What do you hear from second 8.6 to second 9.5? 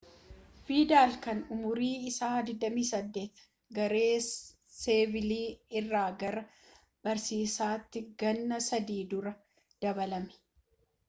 sadii dura